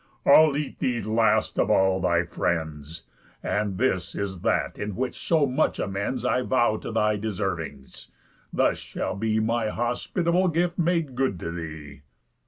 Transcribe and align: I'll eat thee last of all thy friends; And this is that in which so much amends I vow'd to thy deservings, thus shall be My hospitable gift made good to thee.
I'll 0.25 0.57
eat 0.57 0.79
thee 0.79 0.99
last 0.99 1.59
of 1.59 1.69
all 1.69 1.99
thy 2.01 2.23
friends; 2.23 3.03
And 3.43 3.77
this 3.77 4.15
is 4.15 4.39
that 4.41 4.79
in 4.79 4.95
which 4.95 5.15
so 5.27 5.45
much 5.45 5.77
amends 5.77 6.25
I 6.25 6.41
vow'd 6.41 6.81
to 6.81 6.91
thy 6.91 7.17
deservings, 7.17 8.07
thus 8.51 8.79
shall 8.79 9.15
be 9.15 9.39
My 9.39 9.67
hospitable 9.67 10.47
gift 10.47 10.79
made 10.79 11.13
good 11.13 11.39
to 11.41 11.51
thee. 11.51 12.01